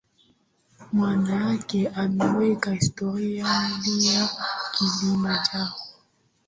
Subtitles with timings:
[0.93, 1.79] Mwanamke
[2.31, 3.49] aweka historia
[3.83, 4.29] Mlima
[4.73, 5.75] Kilimanjaro